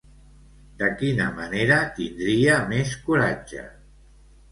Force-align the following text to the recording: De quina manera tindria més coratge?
De 0.77 0.87
quina 1.01 1.27
manera 1.39 1.77
tindria 1.99 2.55
més 2.71 2.95
coratge? 3.11 3.67